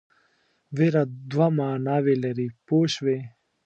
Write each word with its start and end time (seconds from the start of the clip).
وېره 0.77 1.03
دوه 1.31 1.47
معناوې 1.57 2.15
لري 2.23 2.47
پوه 2.65 2.85
شوې!. 2.95 3.19